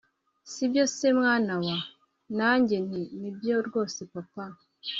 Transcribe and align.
sibyo 0.51 0.83
se 0.95 1.07
mwana 1.17 1.53
wa!? 1.65 1.77
nanjye 2.37 2.75
nti 2.85 3.01
nibyo 3.19 3.55
rwose 3.67 3.99
papa 4.13 4.45